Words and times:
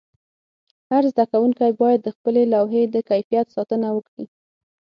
هر 0.89 1.03
زده 1.11 1.25
کوونکی 1.31 1.69
باید 1.81 1.99
د 2.03 2.09
خپلې 2.15 2.43
لوحې 2.53 2.83
د 2.89 2.95
کیفیت 3.09 3.47
ساتنه 3.55 3.87
وکړي. 3.93 4.25